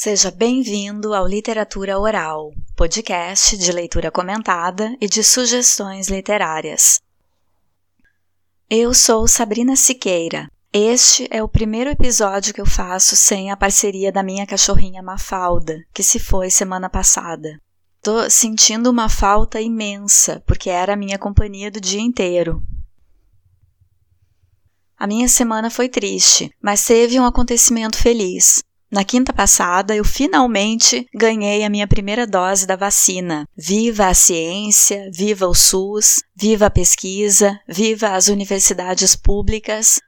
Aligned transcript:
Seja 0.00 0.30
bem-vindo 0.30 1.12
ao 1.12 1.26
Literatura 1.26 1.98
Oral, 1.98 2.52
podcast 2.76 3.58
de 3.58 3.72
leitura 3.72 4.12
comentada 4.12 4.96
e 5.00 5.08
de 5.08 5.24
sugestões 5.24 6.06
literárias. 6.06 7.00
Eu 8.70 8.94
sou 8.94 9.26
Sabrina 9.26 9.74
Siqueira. 9.74 10.48
Este 10.72 11.26
é 11.32 11.42
o 11.42 11.48
primeiro 11.48 11.90
episódio 11.90 12.54
que 12.54 12.60
eu 12.60 12.64
faço 12.64 13.16
sem 13.16 13.50
a 13.50 13.56
parceria 13.56 14.12
da 14.12 14.22
minha 14.22 14.46
cachorrinha 14.46 15.02
Mafalda, 15.02 15.84
que 15.92 16.04
se 16.04 16.20
foi 16.20 16.48
semana 16.48 16.88
passada. 16.88 17.60
Tô 18.00 18.30
sentindo 18.30 18.90
uma 18.90 19.08
falta 19.08 19.60
imensa, 19.60 20.40
porque 20.46 20.70
era 20.70 20.92
a 20.92 20.96
minha 20.96 21.18
companhia 21.18 21.72
do 21.72 21.80
dia 21.80 22.00
inteiro. 22.00 22.62
A 24.96 25.08
minha 25.08 25.28
semana 25.28 25.68
foi 25.70 25.88
triste, 25.88 26.54
mas 26.62 26.84
teve 26.84 27.18
um 27.18 27.26
acontecimento 27.26 27.98
feliz. 27.98 28.62
Na 28.90 29.04
quinta 29.04 29.34
passada, 29.34 29.94
eu 29.94 30.02
finalmente 30.02 31.06
ganhei 31.14 31.62
a 31.62 31.68
minha 31.68 31.86
primeira 31.86 32.26
dose 32.26 32.66
da 32.66 32.74
vacina. 32.74 33.46
Viva 33.54 34.06
a 34.06 34.14
ciência, 34.14 35.10
viva 35.12 35.46
o 35.46 35.54
SUS, 35.54 36.22
viva 36.34 36.66
a 36.66 36.70
pesquisa, 36.70 37.60
viva 37.68 38.08
as 38.08 38.28
universidades 38.28 39.14
públicas 39.14 40.00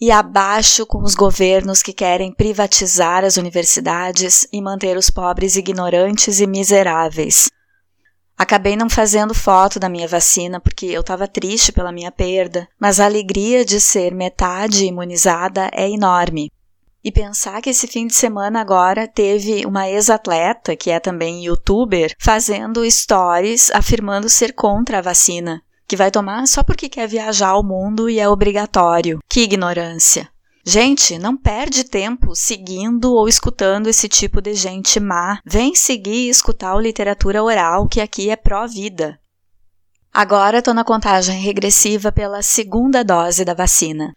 e 0.00 0.10
abaixo 0.10 0.84
com 0.84 0.98
os 0.98 1.14
governos 1.14 1.80
que 1.80 1.92
querem 1.92 2.34
privatizar 2.34 3.24
as 3.24 3.36
universidades 3.36 4.48
e 4.52 4.60
manter 4.60 4.96
os 4.96 5.10
pobres 5.10 5.54
ignorantes 5.54 6.40
e 6.40 6.46
miseráveis. 6.46 7.48
Acabei 8.36 8.74
não 8.74 8.90
fazendo 8.90 9.32
foto 9.32 9.78
da 9.78 9.88
minha 9.88 10.08
vacina 10.08 10.58
porque 10.58 10.86
eu 10.86 11.02
estava 11.02 11.28
triste 11.28 11.70
pela 11.70 11.92
minha 11.92 12.10
perda, 12.10 12.66
mas 12.80 12.98
a 12.98 13.04
alegria 13.04 13.64
de 13.64 13.80
ser 13.80 14.12
metade 14.12 14.86
imunizada 14.86 15.70
é 15.72 15.88
enorme. 15.88 16.50
E 17.04 17.12
pensar 17.12 17.60
que 17.60 17.68
esse 17.68 17.86
fim 17.86 18.06
de 18.06 18.14
semana 18.14 18.62
agora 18.62 19.06
teve 19.06 19.66
uma 19.66 19.86
ex-atleta, 19.86 20.74
que 20.74 20.90
é 20.90 20.98
também 20.98 21.44
youtuber, 21.44 22.14
fazendo 22.18 22.90
stories 22.90 23.70
afirmando 23.72 24.26
ser 24.26 24.54
contra 24.54 24.98
a 24.98 25.02
vacina, 25.02 25.62
que 25.86 25.96
vai 25.96 26.10
tomar 26.10 26.46
só 26.46 26.64
porque 26.64 26.88
quer 26.88 27.06
viajar 27.06 27.48
ao 27.48 27.62
mundo 27.62 28.08
e 28.08 28.18
é 28.18 28.26
obrigatório. 28.26 29.18
Que 29.28 29.42
ignorância! 29.42 30.30
Gente, 30.66 31.18
não 31.18 31.36
perde 31.36 31.84
tempo 31.84 32.34
seguindo 32.34 33.12
ou 33.12 33.28
escutando 33.28 33.86
esse 33.86 34.08
tipo 34.08 34.40
de 34.40 34.54
gente 34.54 34.98
má. 34.98 35.38
Vem 35.44 35.74
seguir 35.74 36.26
e 36.26 36.30
escutar 36.30 36.74
o 36.74 36.80
literatura 36.80 37.42
oral, 37.42 37.86
que 37.86 38.00
aqui 38.00 38.30
é 38.30 38.36
pró-vida. 38.36 39.20
Agora 40.10 40.60
estou 40.60 40.72
na 40.72 40.84
contagem 40.84 41.38
regressiva 41.38 42.10
pela 42.10 42.40
segunda 42.40 43.04
dose 43.04 43.44
da 43.44 43.52
vacina. 43.52 44.14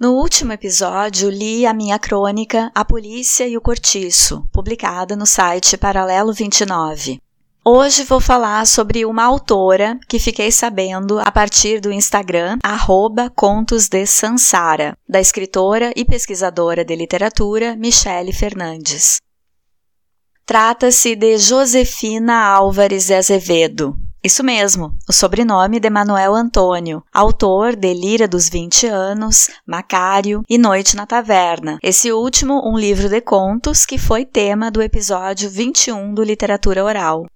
No 0.00 0.14
último 0.14 0.50
episódio, 0.54 1.28
li 1.28 1.66
a 1.66 1.74
minha 1.74 1.98
crônica 1.98 2.72
A 2.74 2.82
Polícia 2.86 3.46
e 3.46 3.54
o 3.54 3.60
Cortiço, 3.60 4.48
publicada 4.50 5.14
no 5.14 5.26
site 5.26 5.76
Paralelo 5.76 6.32
29. 6.32 7.20
Hoje 7.62 8.04
vou 8.04 8.18
falar 8.18 8.66
sobre 8.66 9.04
uma 9.04 9.22
autora 9.22 10.00
que 10.08 10.18
fiquei 10.18 10.50
sabendo 10.50 11.20
a 11.20 11.30
partir 11.30 11.82
do 11.82 11.92
Instagram, 11.92 12.56
arroba 12.64 13.28
Contos 13.28 13.88
de 13.88 14.06
Sansara, 14.06 14.96
da 15.06 15.20
escritora 15.20 15.92
e 15.94 16.02
pesquisadora 16.02 16.82
de 16.82 16.96
literatura 16.96 17.76
Michele 17.76 18.32
Fernandes. 18.32 19.18
Trata-se 20.46 21.14
de 21.14 21.36
Josefina 21.36 22.42
Álvares 22.42 23.08
de 23.08 23.14
Azevedo, 23.16 23.94
isso 24.22 24.44
mesmo, 24.44 24.94
o 25.08 25.12
sobrenome 25.12 25.80
de 25.80 25.88
Manuel 25.88 26.34
Antônio, 26.34 27.02
autor 27.10 27.74
de 27.74 27.94
Lira 27.94 28.28
dos 28.28 28.50
20 28.50 28.86
anos, 28.86 29.48
Macário 29.66 30.42
e 30.46 30.58
Noite 30.58 30.94
na 30.94 31.06
Taverna. 31.06 31.78
Esse 31.82 32.12
último, 32.12 32.60
um 32.68 32.78
livro 32.78 33.08
de 33.08 33.20
contos 33.22 33.86
que 33.86 33.96
foi 33.96 34.26
tema 34.26 34.70
do 34.70 34.82
episódio 34.82 35.48
21 35.48 36.12
do 36.12 36.22
Literatura 36.22 36.84
Oral. 36.84 37.26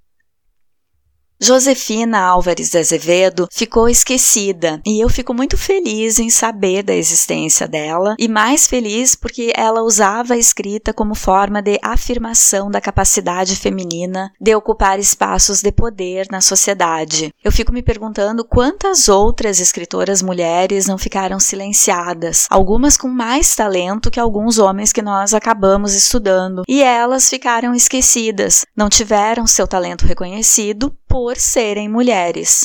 Josefina 1.40 2.20
Álvares 2.20 2.70
de 2.70 2.78
Azevedo 2.78 3.48
ficou 3.50 3.88
esquecida 3.88 4.80
e 4.86 5.02
eu 5.02 5.08
fico 5.08 5.34
muito 5.34 5.58
feliz 5.58 6.18
em 6.18 6.30
saber 6.30 6.82
da 6.82 6.94
existência 6.94 7.66
dela 7.66 8.14
e 8.18 8.28
mais 8.28 8.66
feliz 8.66 9.14
porque 9.14 9.52
ela 9.56 9.82
usava 9.82 10.34
a 10.34 10.38
escrita 10.38 10.92
como 10.92 11.14
forma 11.14 11.60
de 11.60 11.78
afirmação 11.82 12.70
da 12.70 12.80
capacidade 12.80 13.56
feminina 13.56 14.32
de 14.40 14.54
ocupar 14.54 14.98
espaços 14.98 15.60
de 15.60 15.72
poder 15.72 16.28
na 16.30 16.40
sociedade. 16.40 17.32
Eu 17.42 17.52
fico 17.52 17.72
me 17.72 17.82
perguntando 17.82 18.44
quantas 18.44 19.08
outras 19.08 19.60
escritoras 19.60 20.22
mulheres 20.22 20.86
não 20.86 20.96
ficaram 20.96 21.40
silenciadas, 21.40 22.46
algumas 22.48 22.96
com 22.96 23.08
mais 23.08 23.54
talento 23.54 24.10
que 24.10 24.20
alguns 24.20 24.58
homens 24.58 24.92
que 24.92 25.02
nós 25.02 25.34
acabamos 25.34 25.94
estudando, 25.94 26.62
e 26.68 26.82
elas 26.82 27.28
ficaram 27.28 27.74
esquecidas, 27.74 28.64
não 28.76 28.88
tiveram 28.88 29.46
seu 29.46 29.66
talento 29.66 30.06
reconhecido 30.06 30.94
por 31.14 31.36
serem 31.36 31.88
mulheres. 31.88 32.64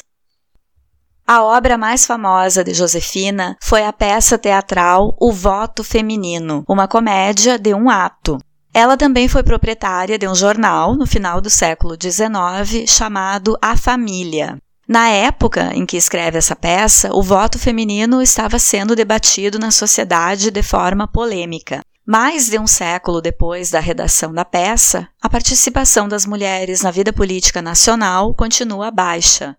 A 1.28 1.44
obra 1.44 1.78
mais 1.78 2.08
famosa 2.08 2.64
de 2.64 2.74
Josefina 2.74 3.56
foi 3.62 3.86
a 3.86 3.94
peça 3.94 4.40
teatral 4.40 5.16
O 5.22 5.32
Voto 5.32 5.84
Feminino, 5.84 6.64
uma 6.68 6.88
comédia 6.88 7.60
de 7.60 7.76
um 7.76 7.92
ato. 7.92 8.40
Ela 8.74 8.98
também 8.98 9.28
foi 9.28 9.44
proprietária 9.44 10.18
de 10.18 10.28
um 10.28 10.34
jornal 10.34 10.96
no 10.96 11.06
final 11.06 11.40
do 11.40 11.48
século 11.48 11.96
XIX 11.96 12.90
chamado 12.90 13.56
A 13.62 13.78
Família. 13.78 14.58
Na 14.88 15.10
época 15.10 15.70
em 15.76 15.86
que 15.86 15.96
escreve 15.96 16.40
essa 16.40 16.56
peça, 16.56 17.14
o 17.14 17.22
voto 17.22 17.60
feminino 17.60 18.20
estava 18.20 18.58
sendo 18.58 18.96
debatido 18.96 19.60
na 19.60 19.70
sociedade 19.70 20.50
de 20.50 20.64
forma 20.64 21.08
polêmica. 21.08 21.82
Mais 22.12 22.50
de 22.50 22.58
um 22.58 22.66
século 22.66 23.22
depois 23.22 23.70
da 23.70 23.80
redação 23.80 24.34
da 24.34 24.44
peça, 24.44 25.08
a 25.22 25.30
participação 25.30 26.08
das 26.08 26.26
mulheres 26.26 26.82
na 26.82 26.90
vida 26.90 27.14
política 27.14 27.62
nacional 27.62 28.34
continua 28.34 28.90
baixa. 28.90 29.56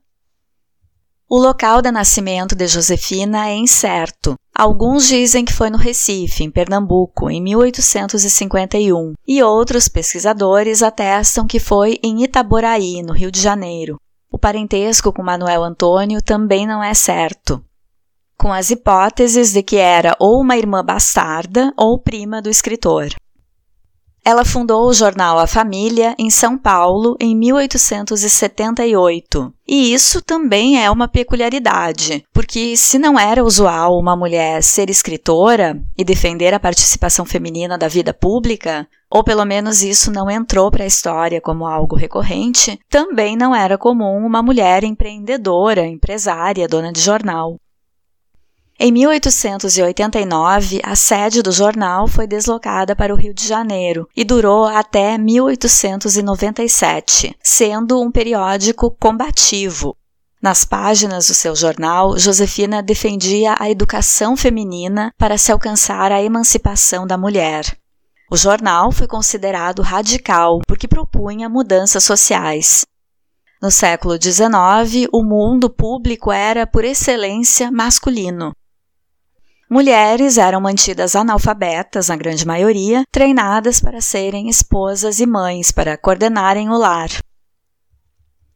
O 1.29 1.39
local 1.39 1.81
de 1.81 1.93
nascimento 1.93 2.57
de 2.57 2.67
Josefina 2.67 3.49
é 3.49 3.55
incerto. 3.55 4.35
Alguns 4.53 5.07
dizem 5.07 5.45
que 5.45 5.53
foi 5.53 5.71
no 5.71 5.79
Recife, 5.79 6.43
em 6.43 6.51
Pernambuco, 6.51 7.31
em 7.31 7.41
1851, 7.41 9.13
e 9.29 9.41
outros 9.45 9.87
pesquisadores 9.87 10.83
atestam 10.83 11.47
que 11.47 11.61
foi 11.61 12.01
em 12.03 12.25
Itaboraí, 12.25 13.01
no 13.01 13.13
Rio 13.13 13.31
de 13.31 13.41
Janeiro. 13.41 13.97
O 14.29 14.37
parentesco 14.37 15.13
com 15.13 15.23
Manuel 15.23 15.63
Antônio 15.63 16.21
também 16.21 16.67
não 16.67 16.83
é 16.83 16.95
certo 16.95 17.65
com 18.41 18.51
as 18.51 18.71
hipóteses 18.71 19.53
de 19.53 19.63
que 19.63 19.77
era 19.77 20.17
ou 20.19 20.41
uma 20.41 20.57
irmã 20.57 20.83
bastarda 20.83 21.75
ou 21.77 21.99
prima 21.99 22.41
do 22.41 22.49
escritor. 22.49 23.09
Ela 24.25 24.47
fundou 24.47 24.89
o 24.89 24.95
jornal 24.95 25.39
A 25.39 25.47
Família 25.47 26.15
em 26.19 26.31
São 26.31 26.57
Paulo 26.57 27.19
em 27.21 27.37
1878. 27.37 29.53
E 29.69 29.93
isso 29.93 30.23
também 30.23 30.83
é 30.83 30.91
uma 30.91 31.07
peculiaridade, 31.07 32.25
porque 32.33 32.79
se 32.79 32.99
não 32.99 33.19
era 33.19 33.45
usual 33.45 33.99
uma 33.99 34.17
mulher 34.17 34.63
ser 34.63 34.89
escritora 34.89 35.79
e 35.97 36.03
defender 36.03 36.55
a 36.55 36.61
participação 36.61 37.27
feminina 37.27 37.77
da 37.77 37.89
vida 37.89 38.15
pública, 38.15 38.89
ou 39.11 39.23
pelo 39.23 39.45
menos 39.45 39.83
isso 39.83 40.11
não 40.11 40.31
entrou 40.31 40.71
para 40.71 40.85
a 40.85 40.87
história 40.87 41.43
como 41.43 41.67
algo 41.67 41.95
recorrente, 41.95 42.81
também 42.89 43.37
não 43.37 43.55
era 43.55 43.77
comum 43.77 44.25
uma 44.25 44.43
mulher 44.43 44.83
empreendedora, 44.83 45.87
empresária, 45.87 46.67
dona 46.67 46.91
de 46.91 47.03
jornal. 47.03 47.59
Em 48.83 48.91
1889, 48.93 50.81
a 50.83 50.97
sede 50.97 51.43
do 51.43 51.53
jornal 51.53 52.09
foi 52.09 52.27
deslocada 52.27 52.97
para 52.97 53.13
o 53.13 53.17
Rio 53.17 53.35
de 53.35 53.47
Janeiro 53.47 54.09
e 54.17 54.25
durou 54.25 54.65
até 54.65 55.19
1897, 55.19 57.37
sendo 57.43 58.01
um 58.01 58.11
periódico 58.11 58.91
combativo. 58.99 59.95
Nas 60.41 60.65
páginas 60.65 61.27
do 61.27 61.35
seu 61.35 61.55
jornal, 61.55 62.19
Josefina 62.19 62.83
defendia 62.83 63.55
a 63.59 63.69
educação 63.69 64.35
feminina 64.35 65.13
para 65.19 65.37
se 65.37 65.53
alcançar 65.53 66.11
a 66.11 66.23
emancipação 66.23 67.07
da 67.07 67.19
mulher. 67.19 67.77
O 68.31 68.37
jornal 68.37 68.91
foi 68.91 69.07
considerado 69.07 69.83
radical 69.83 70.59
porque 70.67 70.89
propunha 70.89 71.51
mudanças 71.51 72.03
sociais. 72.03 72.87
No 73.61 73.71
século 73.71 74.15
XIX, 74.15 75.07
o 75.13 75.23
mundo 75.23 75.69
público 75.69 76.33
era, 76.33 76.67
por 76.67 76.83
excelência, 76.83 77.71
masculino. 77.71 78.55
Mulheres 79.73 80.37
eram 80.37 80.61
mantidas 80.61 81.15
analfabetas, 81.15 82.09
na 82.09 82.17
grande 82.17 82.45
maioria, 82.45 83.05
treinadas 83.09 83.81
para 83.81 84.01
serem 84.01 84.49
esposas 84.49 85.21
e 85.21 85.27
mães, 85.27 85.71
para 85.71 85.97
coordenarem 85.97 86.69
o 86.69 86.77
lar. 86.77 87.09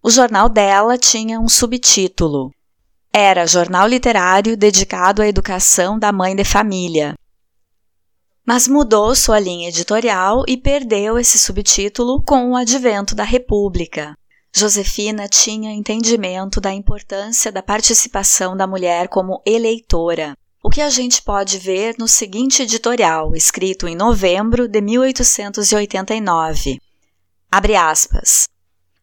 O 0.02 0.10
jornal 0.10 0.48
dela 0.48 0.98
tinha 0.98 1.38
um 1.38 1.48
subtítulo. 1.48 2.50
Era 3.12 3.46
jornal 3.46 3.86
literário 3.86 4.56
dedicado 4.56 5.22
à 5.22 5.28
educação 5.28 5.96
da 5.96 6.10
mãe 6.10 6.34
de 6.34 6.42
família. 6.42 7.14
Mas 8.44 8.66
mudou 8.66 9.14
sua 9.14 9.38
linha 9.38 9.68
editorial 9.68 10.42
e 10.48 10.56
perdeu 10.56 11.16
esse 11.16 11.38
subtítulo 11.38 12.24
com 12.24 12.50
o 12.50 12.56
advento 12.56 13.14
da 13.14 13.22
República. 13.22 14.18
Josefina 14.52 15.28
tinha 15.28 15.72
entendimento 15.72 16.60
da 16.60 16.72
importância 16.72 17.52
da 17.52 17.62
participação 17.62 18.56
da 18.56 18.66
mulher 18.66 19.06
como 19.06 19.40
eleitora. 19.46 20.36
O 20.64 20.70
que 20.70 20.80
a 20.80 20.88
gente 20.88 21.20
pode 21.20 21.58
ver 21.58 21.94
no 21.98 22.08
seguinte 22.08 22.62
editorial, 22.62 23.36
escrito 23.36 23.86
em 23.86 23.94
novembro 23.94 24.66
de 24.66 24.80
1889. 24.80 26.80
Abre 27.52 27.76
aspas. 27.76 28.48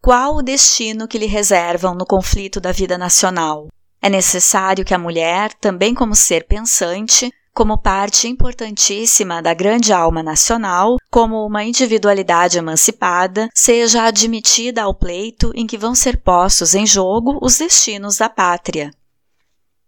Qual 0.01 0.37
o 0.37 0.41
destino 0.41 1.07
que 1.07 1.19
lhe 1.19 1.27
reservam 1.27 1.93
no 1.93 2.03
conflito 2.03 2.59
da 2.59 2.71
vida 2.71 2.97
nacional? 2.97 3.67
É 4.01 4.09
necessário 4.09 4.83
que 4.83 4.95
a 4.95 4.97
mulher, 4.97 5.53
também 5.53 5.93
como 5.93 6.15
ser 6.15 6.47
pensante, 6.47 7.31
como 7.53 7.77
parte 7.77 8.27
importantíssima 8.27 9.39
da 9.39 9.53
grande 9.53 9.93
alma 9.93 10.23
nacional, 10.23 10.97
como 11.11 11.45
uma 11.45 11.63
individualidade 11.63 12.57
emancipada, 12.57 13.47
seja 13.53 14.05
admitida 14.05 14.81
ao 14.81 14.95
pleito 14.95 15.51
em 15.53 15.67
que 15.67 15.77
vão 15.77 15.93
ser 15.93 16.23
postos 16.23 16.73
em 16.73 16.87
jogo 16.87 17.37
os 17.39 17.59
destinos 17.59 18.17
da 18.17 18.27
pátria. 18.27 18.91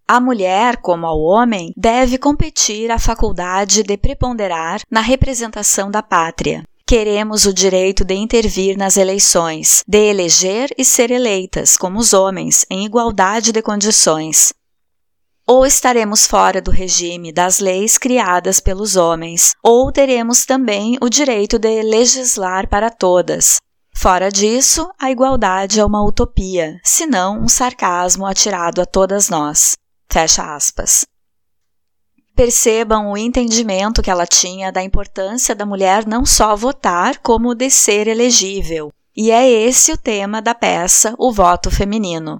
A 0.07 0.19
mulher, 0.19 0.77
como 0.77 1.05
ao 1.05 1.19
homem, 1.21 1.73
deve 1.77 2.17
competir 2.17 2.91
a 2.91 3.00
faculdade 3.00 3.83
de 3.83 3.97
preponderar 3.97 4.81
na 4.91 5.00
representação 5.00 5.89
da 5.89 6.03
pátria. 6.03 6.63
Queremos 6.85 7.45
o 7.45 7.53
direito 7.53 8.03
de 8.03 8.13
intervir 8.13 8.77
nas 8.77 8.97
eleições, 8.97 9.81
de 9.88 10.09
eleger 10.09 10.69
e 10.77 10.83
ser 10.83 11.09
eleitas, 11.09 11.77
como 11.77 11.97
os 11.97 12.13
homens, 12.13 12.65
em 12.69 12.85
igualdade 12.85 13.53
de 13.53 13.61
condições. 13.61 14.51
Ou 15.47 15.65
estaremos 15.65 16.27
fora 16.27 16.61
do 16.61 16.69
regime 16.69 17.31
das 17.31 17.59
leis 17.59 17.97
criadas 17.97 18.59
pelos 18.59 18.97
homens, 18.97 19.53
ou 19.63 19.91
teremos 19.91 20.45
também 20.45 20.97
o 21.01 21.09
direito 21.09 21.57
de 21.57 21.81
legislar 21.81 22.67
para 22.67 22.89
todas. 22.89 23.57
Fora 23.95 24.29
disso, 24.29 24.89
a 25.00 25.09
igualdade 25.09 25.79
é 25.79 25.85
uma 25.85 26.03
utopia, 26.03 26.77
se 26.83 27.05
não 27.05 27.41
um 27.41 27.47
sarcasmo 27.47 28.25
atirado 28.25 28.81
a 28.81 28.85
todas 28.85 29.29
nós. 29.29 29.75
Fecha 30.13 30.56
aspas. 30.56 31.07
Percebam 32.36 33.12
o 33.12 33.18
entendimento 33.18 34.00
que 34.00 34.12
ela 34.12 34.27
tinha 34.27 34.71
da 34.71 34.83
importância 34.83 35.56
da 35.56 35.65
mulher 35.65 36.06
não 36.06 36.24
só 36.24 36.56
votar, 36.56 37.18
como 37.18 37.56
de 37.56 37.68
ser 37.71 38.07
elegível. 38.07 38.92
E 39.18 39.31
é 39.31 39.50
esse 39.50 39.92
o 39.92 39.98
tema 39.98 40.39
da 40.39 40.54
peça 40.54 41.15
O 41.18 41.33
Voto 41.33 41.71
Feminino. 41.71 42.39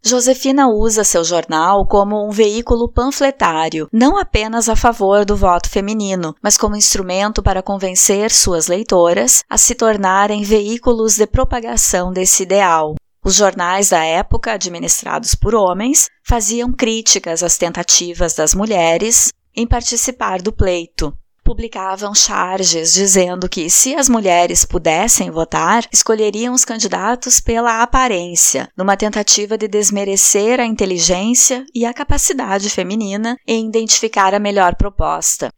Josefina 0.00 0.68
usa 0.68 1.02
seu 1.02 1.24
jornal 1.24 1.84
como 1.84 2.24
um 2.24 2.30
veículo 2.30 2.88
panfletário, 2.88 3.88
não 3.92 4.16
apenas 4.16 4.68
a 4.68 4.76
favor 4.76 5.24
do 5.24 5.36
voto 5.36 5.68
feminino, 5.68 6.36
mas 6.40 6.56
como 6.56 6.76
instrumento 6.76 7.42
para 7.42 7.64
convencer 7.64 8.30
suas 8.30 8.68
leitoras 8.68 9.42
a 9.50 9.58
se 9.58 9.74
tornarem 9.74 10.44
veículos 10.44 11.16
de 11.16 11.26
propagação 11.26 12.12
desse 12.12 12.44
ideal. 12.44 12.94
Os 13.24 13.34
jornais 13.34 13.90
da 13.90 14.04
época, 14.04 14.52
administrados 14.52 15.34
por 15.34 15.54
homens, 15.54 16.08
faziam 16.22 16.72
críticas 16.72 17.42
às 17.42 17.58
tentativas 17.58 18.34
das 18.34 18.54
mulheres 18.54 19.32
em 19.54 19.66
participar 19.66 20.40
do 20.40 20.52
pleito. 20.52 21.12
Publicavam 21.42 22.14
charges 22.14 22.92
dizendo 22.92 23.48
que, 23.48 23.70
se 23.70 23.94
as 23.94 24.08
mulheres 24.08 24.64
pudessem 24.64 25.30
votar, 25.30 25.82
escolheriam 25.90 26.52
os 26.52 26.64
candidatos 26.64 27.40
pela 27.40 27.82
aparência, 27.82 28.68
numa 28.76 28.98
tentativa 28.98 29.56
de 29.56 29.66
desmerecer 29.66 30.60
a 30.60 30.66
inteligência 30.66 31.64
e 31.74 31.86
a 31.86 31.94
capacidade 31.94 32.68
feminina 32.68 33.36
em 33.46 33.66
identificar 33.66 34.34
a 34.34 34.38
melhor 34.38 34.76
proposta. 34.76 35.50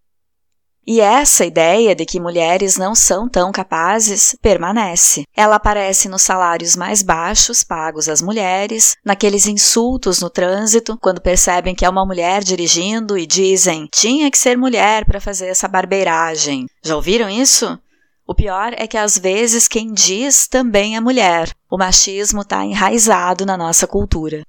E 0.87 1.01
essa 1.01 1.45
ideia 1.45 1.95
de 1.95 2.07
que 2.07 2.19
mulheres 2.19 2.77
não 2.77 2.95
são 2.95 3.29
tão 3.29 3.53
capazes 3.53 4.37
permanece. 4.41 5.25
Ela 5.37 5.57
aparece 5.57 6.09
nos 6.09 6.23
salários 6.23 6.75
mais 6.75 7.03
baixos 7.03 7.63
pagos 7.63 8.09
às 8.09 8.23
mulheres, 8.23 8.97
naqueles 9.05 9.47
insultos 9.47 10.21
no 10.21 10.31
trânsito, 10.31 10.99
quando 11.01 11.21
percebem 11.21 11.75
que 11.75 11.85
é 11.85 11.89
uma 11.89 12.07
mulher 12.07 12.43
dirigindo 12.43 13.17
e 13.17 13.27
dizem: 13.27 13.89
tinha 13.93 14.31
que 14.31 14.39
ser 14.39 14.57
mulher 14.57 15.05
para 15.05 15.21
fazer 15.21 15.49
essa 15.49 15.69
barbeiragem. 15.69 16.67
Já 16.83 16.97
ouviram 16.97 17.29
isso? 17.29 17.79
O 18.27 18.35
pior 18.35 18.73
é 18.77 18.87
que 18.87 18.97
às 18.97 19.19
vezes 19.19 19.67
quem 19.67 19.93
diz 19.93 20.47
também 20.47 20.97
é 20.97 21.01
mulher. 21.01 21.53
O 21.69 21.77
machismo 21.77 22.43
está 22.43 22.65
enraizado 22.65 23.45
na 23.45 23.57
nossa 23.57 23.87
cultura. 23.87 24.43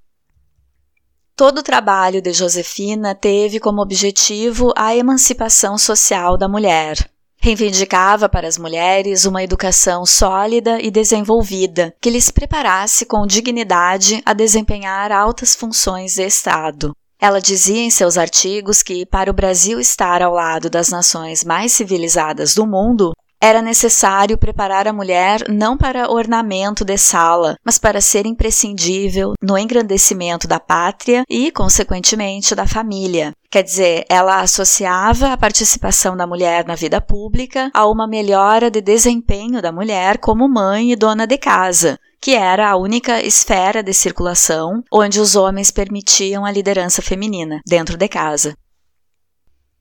Todo 1.42 1.58
o 1.58 1.64
trabalho 1.64 2.22
de 2.22 2.34
Josefina 2.34 3.16
teve 3.16 3.60
como 3.60 3.82
objetivo 3.82 4.72
a 4.78 4.96
emancipação 4.96 5.76
social 5.76 6.38
da 6.38 6.48
mulher. 6.48 7.10
Reivindicava 7.38 8.30
para 8.30 8.48
as 8.48 8.60
mulheres 8.60 9.26
uma 9.26 9.42
educação 9.42 10.06
sólida 10.06 10.80
e 10.80 10.92
desenvolvida, 10.92 11.96
que 12.00 12.12
lhes 12.12 12.30
preparasse 12.30 13.08
com 13.08 13.26
dignidade 13.26 14.22
a 14.24 14.34
desempenhar 14.34 15.12
altas 15.12 15.56
funções 15.56 16.14
de 16.14 16.22
Estado. 16.22 16.96
Ela 17.20 17.42
dizia 17.42 17.82
em 17.82 17.90
seus 17.90 18.20
artigos 18.20 18.84
que, 18.84 19.04
para 19.04 19.32
o 19.32 19.34
Brasil 19.34 19.80
estar 19.80 20.22
ao 20.22 20.36
lado 20.36 20.70
das 20.70 20.90
nações 20.90 21.44
mais 21.44 21.72
civilizadas 21.72 22.54
do 22.54 22.68
mundo, 22.68 23.14
era 23.42 23.62
necessário 23.62 24.38
preparar 24.38 24.88
a 24.88 24.94
mulher 24.94 25.50
não 25.50 25.76
para 25.76 26.12
ornamento 26.12 26.86
de 26.86 26.96
sala, 26.98 27.58
mas 27.66 27.80
para 27.80 28.00
ser 28.00 28.28
imprescindível 28.28 29.34
no 29.42 29.58
engrandecimento 29.58 30.48
da 30.48 30.60
pátria 30.60 31.24
e, 31.28 31.52
consequentemente, 31.52 32.54
da 32.54 32.68
família. 32.68 33.34
Quer 33.50 33.64
dizer, 33.64 34.06
ela 34.08 34.40
associava 34.40 35.34
a 35.34 35.38
participação 35.38 36.16
da 36.16 36.28
mulher 36.28 36.66
na 36.66 36.76
vida 36.76 37.02
pública 37.02 37.72
a 37.74 37.86
uma 37.88 38.08
melhora 38.08 38.70
de 38.70 38.80
desempenho 38.80 39.62
da 39.62 39.72
mulher 39.72 40.20
como 40.20 40.48
mãe 40.48 40.92
e 40.92 40.96
dona 40.96 41.26
de 41.26 41.38
casa, 41.38 42.00
que 42.22 42.36
era 42.36 42.70
a 42.70 42.78
única 42.78 43.22
esfera 43.22 43.82
de 43.82 43.94
circulação 43.94 44.84
onde 44.92 45.20
os 45.20 45.36
homens 45.36 45.72
permitiam 45.72 46.46
a 46.46 46.52
liderança 46.52 47.02
feminina 47.02 47.60
dentro 47.68 47.98
de 47.98 48.08
casa. 48.08 48.54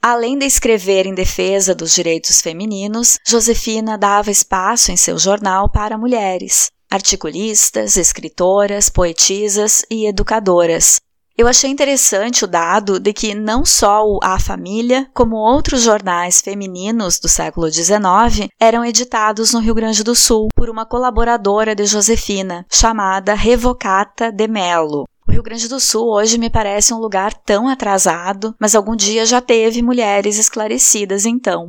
Além 0.03 0.39
de 0.39 0.47
escrever 0.47 1.05
em 1.05 1.15
defesa 1.15 1.75
dos 1.75 1.95
direitos 1.95 2.41
femininos, 2.41 3.19
Josefina 3.27 3.99
dava 3.99 4.31
espaço 4.31 4.91
em 4.91 4.97
seu 4.97 5.19
jornal 5.19 5.69
para 5.69 5.99
mulheres, 5.99 6.71
articulistas, 6.91 7.99
escritoras, 7.99 8.89
poetisas 8.89 9.85
e 9.91 10.07
educadoras. 10.07 11.01
Eu 11.37 11.47
achei 11.47 11.71
interessante 11.71 12.47
o 12.47 12.49
dado 12.49 12.99
de 12.99 13.13
que 13.13 13.35
não 13.35 13.63
só 13.63 14.03
o 14.07 14.19
A 14.23 14.41
Família, 14.41 15.07
como 15.13 15.37
outros 15.37 15.83
jornais 15.83 16.41
femininos 16.41 17.19
do 17.19 17.29
século 17.29 17.71
XIX 17.71 18.49
eram 18.59 18.83
editados 18.83 19.53
no 19.53 19.61
Rio 19.61 19.75
Grande 19.75 20.03
do 20.03 20.15
Sul 20.15 20.49
por 20.55 20.71
uma 20.71 20.87
colaboradora 20.87 21.75
de 21.75 21.85
Josefina, 21.85 22.65
chamada 22.71 23.35
Revocata 23.35 24.33
de 24.33 24.49
Melo. 24.49 25.05
O 25.31 25.33
Rio 25.33 25.45
Grande 25.45 25.69
do 25.69 25.79
Sul 25.79 26.09
hoje 26.09 26.37
me 26.39 26.51
parece 26.51 26.93
um 26.93 26.99
lugar 26.99 27.33
tão 27.33 27.69
atrasado, 27.69 28.53
mas 28.59 28.75
algum 28.75 28.97
dia 28.97 29.25
já 29.25 29.41
teve 29.41 29.81
mulheres 29.81 30.37
esclarecidas 30.37 31.25
então. 31.25 31.69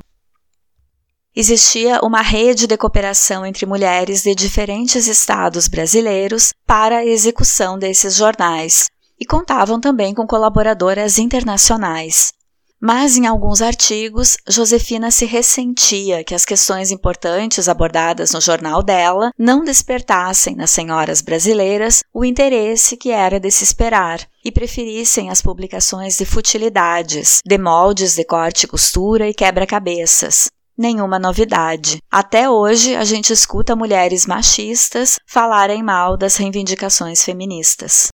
Existia 1.35 1.99
uma 2.01 2.23
rede 2.23 2.65
de 2.65 2.75
cooperação 2.75 3.45
entre 3.45 3.67
mulheres 3.67 4.23
de 4.23 4.33
diferentes 4.33 5.05
estados 5.05 5.67
brasileiros 5.67 6.51
para 6.65 6.97
a 6.97 7.05
execução 7.05 7.77
desses 7.77 8.15
jornais, 8.15 8.89
e 9.19 9.27
contavam 9.27 9.79
também 9.79 10.11
com 10.15 10.25
colaboradoras 10.25 11.19
internacionais. 11.19 12.33
Mas 12.81 13.15
em 13.15 13.27
alguns 13.27 13.61
artigos, 13.61 14.37
Josefina 14.49 15.11
se 15.11 15.25
ressentia 15.25 16.23
que 16.23 16.33
as 16.33 16.43
questões 16.43 16.89
importantes 16.89 17.69
abordadas 17.69 18.31
no 18.31 18.41
jornal 18.41 18.81
dela 18.81 19.31
não 19.37 19.63
despertassem 19.63 20.55
nas 20.55 20.71
senhoras 20.71 21.21
brasileiras 21.21 22.01
o 22.11 22.25
interesse 22.25 22.97
que 22.97 23.11
era 23.11 23.39
de 23.39 23.51
se 23.51 23.63
esperar 23.63 24.19
e 24.43 24.51
preferissem 24.51 25.29
as 25.29 25.43
publicações 25.43 26.17
de 26.17 26.25
futilidades, 26.25 27.39
de 27.45 27.57
moldes 27.59 28.15
de 28.15 28.25
corte 28.25 28.63
e 28.63 28.67
costura 28.67 29.29
e 29.29 29.33
quebra-cabeças. 29.33 30.49
Nenhuma 30.75 31.19
novidade. 31.19 31.99
Até 32.09 32.49
hoje, 32.49 32.95
a 32.95 33.03
gente 33.03 33.31
escuta 33.31 33.75
mulheres 33.75 34.25
machistas 34.25 35.19
falarem 35.27 35.83
mal 35.83 36.17
das 36.17 36.35
reivindicações 36.37 37.23
feministas. 37.23 38.07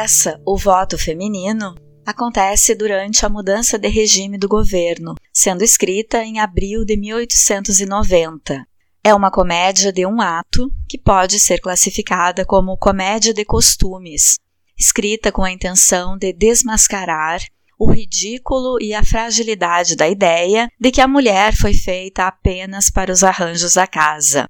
Peça 0.00 0.40
O 0.46 0.56
Voto 0.56 0.96
Feminino 0.96 1.74
acontece 2.06 2.74
durante 2.74 3.26
a 3.26 3.28
mudança 3.28 3.78
de 3.78 3.86
regime 3.86 4.38
do 4.38 4.48
governo, 4.48 5.14
sendo 5.30 5.62
escrita 5.62 6.24
em 6.24 6.40
abril 6.40 6.86
de 6.86 6.96
1890. 6.96 8.64
É 9.04 9.14
uma 9.14 9.30
comédia 9.30 9.92
de 9.92 10.06
um 10.06 10.22
ato 10.22 10.70
que 10.88 10.96
pode 10.96 11.38
ser 11.38 11.60
classificada 11.60 12.46
como 12.46 12.78
comédia 12.78 13.34
de 13.34 13.44
costumes, 13.44 14.36
escrita 14.78 15.30
com 15.30 15.42
a 15.42 15.52
intenção 15.52 16.16
de 16.16 16.32
desmascarar 16.32 17.42
o 17.78 17.90
ridículo 17.90 18.80
e 18.80 18.94
a 18.94 19.04
fragilidade 19.04 19.96
da 19.96 20.08
ideia 20.08 20.70
de 20.80 20.90
que 20.90 21.02
a 21.02 21.08
mulher 21.08 21.54
foi 21.54 21.74
feita 21.74 22.26
apenas 22.26 22.88
para 22.88 23.12
os 23.12 23.22
arranjos 23.22 23.74
da 23.74 23.86
casa. 23.86 24.48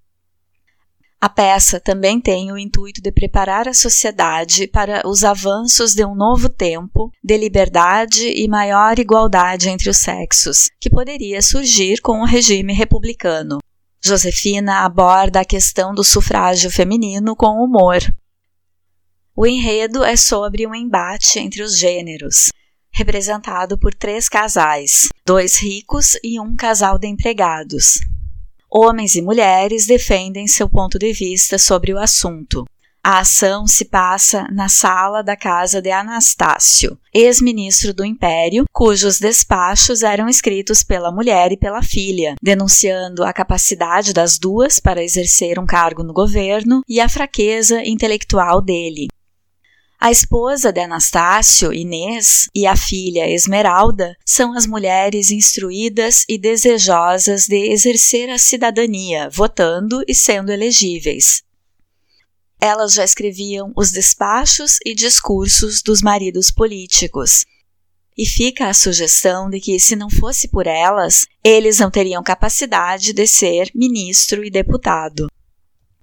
A 1.21 1.29
peça 1.29 1.79
também 1.79 2.19
tem 2.19 2.51
o 2.51 2.57
intuito 2.57 3.03
de 3.03 3.13
preparar 3.13 3.69
a 3.69 3.75
sociedade 3.75 4.67
para 4.67 5.07
os 5.07 5.23
avanços 5.23 5.93
de 5.93 6.03
um 6.03 6.15
novo 6.15 6.49
tempo 6.49 7.13
de 7.23 7.37
liberdade 7.37 8.27
e 8.27 8.49
maior 8.49 8.99
igualdade 8.99 9.69
entre 9.69 9.91
os 9.91 9.99
sexos, 9.99 10.71
que 10.81 10.89
poderia 10.89 11.43
surgir 11.43 12.01
com 12.01 12.23
o 12.23 12.25
regime 12.25 12.73
republicano. 12.73 13.59
Josefina 14.03 14.79
aborda 14.79 15.41
a 15.41 15.45
questão 15.45 15.95
do 15.95 16.03
sufrágio 16.03 16.71
feminino 16.71 17.37
com 17.37 17.63
humor. 17.63 17.99
O 19.37 19.47
enredo 19.47 20.03
é 20.03 20.17
sobre 20.17 20.67
um 20.67 20.75
embate 20.75 21.39
entre 21.39 21.63
os 21.63 21.77
gêneros, 21.77 22.51
representado 22.91 23.77
por 23.77 23.95
três 23.95 24.27
casais, 24.27 25.09
dois 25.27 25.59
ricos 25.59 26.17
e 26.25 26.41
um 26.41 26.57
casal 26.57 26.99
de 26.99 27.09
empregados. 27.09 27.99
Homens 28.73 29.17
e 29.17 29.23
mulheres 29.23 29.85
defendem 29.85 30.47
seu 30.47 30.69
ponto 30.69 30.97
de 30.97 31.13
vista 31.13 31.59
sobre 31.59 31.93
o 31.93 31.99
assunto. 31.99 32.65
A 33.03 33.19
ação 33.19 33.67
se 33.67 33.87
passa 33.87 34.47
na 34.53 34.69
sala 34.69 35.23
da 35.23 35.35
casa 35.35 35.83
de 35.83 35.91
Anastácio, 35.91 36.97
ex-ministro 37.13 37.93
do 37.93 38.05
Império, 38.05 38.67
cujos 38.73 39.19
despachos 39.19 40.05
eram 40.05 40.29
escritos 40.29 40.85
pela 40.85 41.11
mulher 41.11 41.51
e 41.51 41.57
pela 41.57 41.83
filha, 41.83 42.37
denunciando 42.41 43.25
a 43.25 43.33
capacidade 43.33 44.13
das 44.13 44.39
duas 44.39 44.79
para 44.79 45.03
exercer 45.03 45.59
um 45.59 45.67
cargo 45.67 46.05
no 46.05 46.13
governo 46.13 46.83
e 46.89 47.01
a 47.01 47.09
fraqueza 47.09 47.83
intelectual 47.85 48.63
dele. 48.63 49.09
A 50.03 50.11
esposa 50.11 50.73
de 50.73 50.81
Anastácio, 50.81 51.75
Inês, 51.75 52.49
e 52.55 52.67
a 52.67 52.75
filha 52.75 53.29
Esmeralda 53.29 54.17
são 54.25 54.57
as 54.57 54.67
mulheres 54.67 55.31
instruídas 55.31 56.25
e 56.27 56.39
desejosas 56.39 57.47
de 57.47 57.71
exercer 57.71 58.31
a 58.31 58.39
cidadania, 58.39 59.29
votando 59.29 60.03
e 60.09 60.15
sendo 60.15 60.51
elegíveis. 60.51 61.43
Elas 62.59 62.95
já 62.95 63.05
escreviam 63.05 63.75
os 63.77 63.93
despachos 63.93 64.79
e 64.87 64.95
discursos 64.95 65.83
dos 65.83 66.01
maridos 66.01 66.51
políticos. 66.51 67.45
E 68.17 68.25
fica 68.25 68.69
a 68.69 68.75
sugestão 68.75 69.51
de 69.51 69.61
que, 69.61 69.79
se 69.79 69.95
não 69.95 70.09
fosse 70.09 70.49
por 70.49 70.67
elas, 70.67 71.27
eles 71.45 71.79
não 71.79 71.91
teriam 71.91 72.23
capacidade 72.23 73.13
de 73.13 73.27
ser 73.27 73.71
ministro 73.75 74.43
e 74.43 74.51
deputado. 74.51 75.29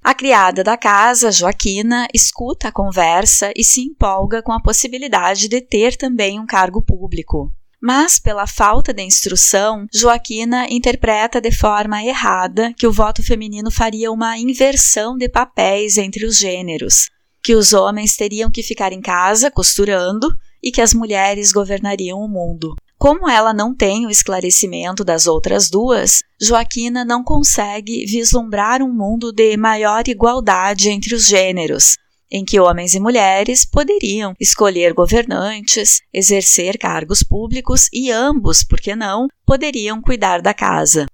A 0.08 0.14
criada 0.14 0.64
da 0.64 0.78
casa, 0.78 1.30
Joaquina, 1.34 2.08
escuta 2.14 2.70
a 2.70 2.72
conversa 2.72 3.52
e 3.54 3.62
se 3.62 3.82
empolga 3.82 4.42
com 4.42 4.54
a 4.54 4.62
possibilidade 4.62 5.50
de 5.50 5.60
ter 5.60 5.98
também 5.98 6.40
um 6.40 6.46
cargo 6.46 6.82
público. 6.82 7.52
Mas, 7.82 8.18
pela 8.18 8.48
falta 8.48 8.94
de 8.94 9.04
instrução, 9.04 9.86
Joaquina 9.94 10.66
interpreta 10.70 11.42
de 11.42 11.52
forma 11.52 12.02
errada 12.02 12.74
que 12.78 12.88
o 12.88 12.92
voto 12.94 13.22
feminino 13.22 13.70
faria 13.70 14.10
uma 14.10 14.38
inversão 14.38 15.18
de 15.18 15.28
papéis 15.28 15.98
entre 15.98 16.26
os 16.26 16.38
gêneros, 16.38 17.10
que 17.44 17.54
os 17.54 17.74
homens 17.74 18.16
teriam 18.16 18.50
que 18.50 18.64
ficar 18.64 18.94
em 18.94 19.02
casa 19.02 19.52
costurando 19.52 20.30
e 20.64 20.72
que 20.72 20.80
as 20.80 20.94
mulheres 20.94 21.52
governariam 21.52 22.22
o 22.22 22.30
mundo. 22.30 22.78
Como 22.98 23.30
ela 23.30 23.54
não 23.54 23.76
tem 23.76 24.08
o 24.08 24.10
esclarecimento 24.10 25.04
das 25.04 25.28
outras 25.28 25.70
duas, 25.70 26.24
Joaquina 26.42 27.06
não 27.06 27.24
consegue 27.24 28.06
vislumbrar 28.08 28.82
um 28.82 28.92
mundo 28.92 29.32
de 29.32 29.56
maior 29.56 30.08
igualdade 30.08 30.90
entre 30.90 31.14
os 31.14 31.28
gêneros, 31.28 31.96
em 32.32 32.44
que 32.44 32.60
homens 32.60 32.96
e 32.96 33.00
mulheres 33.00 33.64
poderiam 33.66 34.34
escolher 34.40 34.94
governantes, 34.94 36.02
exercer 36.12 36.80
cargos 36.80 37.22
públicos 37.22 37.88
e 37.94 38.10
ambos, 38.12 38.64
por 38.64 38.82
que 38.82 38.96
não, 38.96 39.28
poderiam 39.46 40.02
cuidar 40.02 40.42
da 40.42 40.54
casa. 40.54 41.06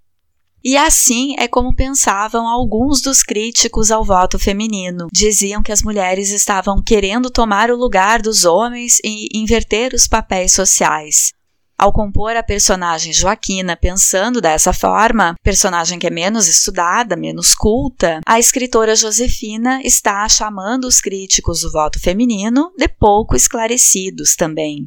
E 0.63 0.77
assim 0.77 1.35
é 1.37 1.49
como 1.49 1.75
pensavam 1.75 2.47
alguns 2.47 3.01
dos 3.01 3.21
críticos 3.21 3.91
ao 3.91 4.05
voto 4.05 4.39
feminino. 4.39 5.09
Diziam 5.11 5.61
que 5.61 5.73
as 5.73 5.83
mulheres 5.83 6.31
estavam 6.31 6.81
querendo 6.81 7.29
tomar 7.29 7.69
o 7.69 7.75
lugar 7.75 8.21
dos 8.21 8.45
homens 8.45 8.99
e 9.03 9.27
inverter 9.37 9.93
os 9.93 10.07
papéis 10.07 10.53
sociais. 10.53 11.33
Ao 11.77 11.91
compor 11.91 12.35
a 12.35 12.43
personagem 12.43 13.11
Joaquina 13.11 13.75
pensando 13.75 14.39
dessa 14.39 14.71
forma, 14.71 15.35
personagem 15.43 15.99
que 15.99 16.07
é 16.07 16.09
menos 16.09 16.47
estudada, 16.47 17.15
menos 17.15 17.53
culta, 17.53 18.21
a 18.25 18.39
escritora 18.39 18.95
Josefina 18.95 19.81
está 19.83 20.27
chamando 20.29 20.85
os 20.85 21.01
críticos 21.01 21.61
do 21.61 21.71
voto 21.71 21.99
feminino 21.99 22.71
de 22.77 22.87
pouco 22.87 23.35
esclarecidos 23.35 24.35
também. 24.35 24.85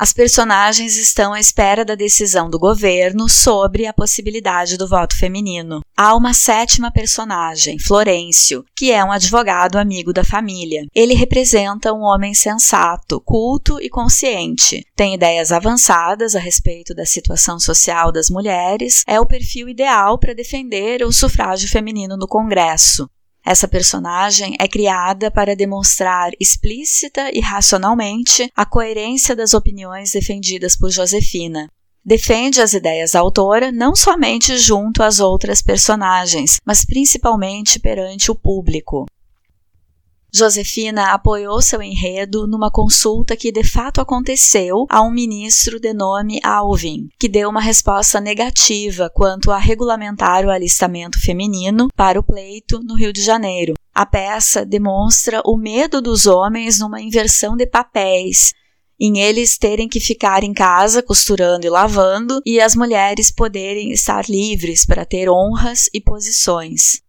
As 0.00 0.12
personagens 0.12 0.96
estão 0.96 1.32
à 1.32 1.40
espera 1.40 1.84
da 1.84 1.96
decisão 1.96 2.48
do 2.48 2.56
governo 2.56 3.28
sobre 3.28 3.84
a 3.84 3.92
possibilidade 3.92 4.76
do 4.76 4.86
voto 4.86 5.18
feminino. 5.18 5.80
Há 5.96 6.14
uma 6.14 6.32
sétima 6.32 6.88
personagem, 6.88 7.80
Florencio, 7.80 8.64
que 8.76 8.92
é 8.92 9.04
um 9.04 9.10
advogado 9.10 9.76
amigo 9.76 10.12
da 10.12 10.22
família. 10.22 10.86
Ele 10.94 11.14
representa 11.14 11.92
um 11.92 12.02
homem 12.02 12.32
sensato, 12.32 13.20
culto 13.20 13.80
e 13.80 13.90
consciente. 13.90 14.86
Tem 14.94 15.14
ideias 15.14 15.50
avançadas 15.50 16.36
a 16.36 16.38
respeito 16.38 16.94
da 16.94 17.04
situação 17.04 17.58
social 17.58 18.12
das 18.12 18.30
mulheres, 18.30 19.02
é 19.04 19.18
o 19.18 19.26
perfil 19.26 19.68
ideal 19.68 20.16
para 20.16 20.32
defender 20.32 21.02
o 21.02 21.12
sufrágio 21.12 21.68
feminino 21.68 22.16
no 22.16 22.28
Congresso. 22.28 23.10
Essa 23.48 23.66
personagem 23.66 24.58
é 24.60 24.68
criada 24.68 25.30
para 25.30 25.56
demonstrar 25.56 26.32
explícita 26.38 27.30
e 27.32 27.40
racionalmente 27.40 28.52
a 28.54 28.66
coerência 28.66 29.34
das 29.34 29.54
opiniões 29.54 30.12
defendidas 30.12 30.76
por 30.76 30.90
Josefina. 30.90 31.66
Defende 32.04 32.60
as 32.60 32.74
ideias 32.74 33.12
da 33.12 33.20
autora 33.20 33.72
não 33.72 33.96
somente 33.96 34.58
junto 34.58 35.02
às 35.02 35.18
outras 35.18 35.62
personagens, 35.62 36.58
mas 36.62 36.84
principalmente 36.84 37.80
perante 37.80 38.30
o 38.30 38.34
público. 38.34 39.06
Josefina 40.32 41.12
apoiou 41.12 41.60
seu 41.62 41.82
enredo 41.82 42.46
numa 42.46 42.70
consulta 42.70 43.34
que 43.34 43.50
de 43.50 43.64
fato 43.64 44.00
aconteceu 44.00 44.86
a 44.90 45.00
um 45.02 45.10
ministro 45.10 45.80
de 45.80 45.94
nome 45.94 46.38
Alvin, 46.44 47.08
que 47.18 47.28
deu 47.28 47.48
uma 47.48 47.62
resposta 47.62 48.20
negativa 48.20 49.10
quanto 49.10 49.50
a 49.50 49.58
regulamentar 49.58 50.44
o 50.44 50.50
alistamento 50.50 51.18
feminino 51.18 51.88
para 51.96 52.20
o 52.20 52.22
pleito 52.22 52.80
no 52.80 52.94
Rio 52.94 53.12
de 53.12 53.22
Janeiro. 53.22 53.74
A 53.94 54.04
peça 54.04 54.66
demonstra 54.66 55.40
o 55.46 55.56
medo 55.56 56.02
dos 56.02 56.26
homens 56.26 56.78
numa 56.78 57.00
inversão 57.00 57.56
de 57.56 57.66
papéis, 57.66 58.52
em 59.00 59.20
eles 59.20 59.56
terem 59.56 59.88
que 59.88 60.00
ficar 60.00 60.42
em 60.42 60.52
casa 60.52 61.02
costurando 61.02 61.66
e 61.66 61.70
lavando 61.70 62.42
e 62.44 62.60
as 62.60 62.76
mulheres 62.76 63.30
poderem 63.30 63.92
estar 63.92 64.28
livres 64.28 64.84
para 64.84 65.06
ter 65.06 65.30
honras 65.30 65.88
e 65.94 66.00
posições. 66.00 67.00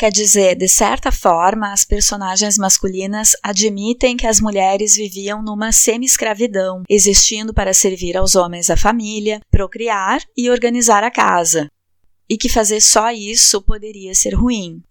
Quer 0.00 0.10
dizer, 0.10 0.56
de 0.56 0.66
certa 0.66 1.12
forma, 1.12 1.74
as 1.74 1.84
personagens 1.84 2.56
masculinas 2.56 3.36
admitem 3.42 4.16
que 4.16 4.26
as 4.26 4.40
mulheres 4.40 4.96
viviam 4.96 5.42
numa 5.42 5.72
semi-escravidão, 5.72 6.84
existindo 6.88 7.52
para 7.52 7.74
servir 7.74 8.16
aos 8.16 8.34
homens 8.34 8.68
da 8.68 8.78
família, 8.78 9.42
procriar 9.50 10.22
e 10.34 10.48
organizar 10.48 11.04
a 11.04 11.10
casa, 11.10 11.70
e 12.26 12.38
que 12.38 12.48
fazer 12.48 12.80
só 12.80 13.10
isso 13.10 13.60
poderia 13.60 14.14
ser 14.14 14.32
ruim. 14.32 14.82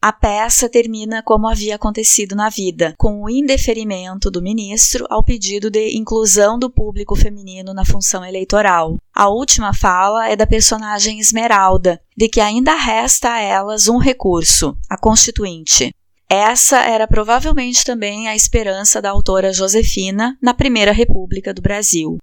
A 0.00 0.12
peça 0.12 0.68
termina 0.68 1.24
como 1.24 1.48
havia 1.48 1.74
acontecido 1.74 2.36
na 2.36 2.48
vida, 2.48 2.94
com 2.96 3.24
o 3.24 3.28
indeferimento 3.28 4.30
do 4.30 4.40
ministro 4.40 5.04
ao 5.10 5.24
pedido 5.24 5.68
de 5.68 5.98
inclusão 5.98 6.56
do 6.56 6.70
público 6.70 7.16
feminino 7.16 7.74
na 7.74 7.84
função 7.84 8.24
eleitoral. 8.24 8.96
A 9.12 9.28
última 9.28 9.74
fala 9.74 10.28
é 10.28 10.36
da 10.36 10.46
personagem 10.46 11.18
Esmeralda, 11.18 12.00
de 12.16 12.28
que 12.28 12.40
ainda 12.40 12.76
resta 12.76 13.32
a 13.32 13.40
elas 13.40 13.88
um 13.88 13.98
recurso, 13.98 14.76
a 14.88 14.96
Constituinte. 14.96 15.92
Essa 16.30 16.78
era 16.78 17.08
provavelmente 17.08 17.84
também 17.84 18.28
a 18.28 18.36
esperança 18.36 19.02
da 19.02 19.10
autora 19.10 19.52
Josefina 19.52 20.38
na 20.40 20.54
Primeira 20.54 20.92
República 20.92 21.52
do 21.52 21.60
Brasil. 21.60 22.18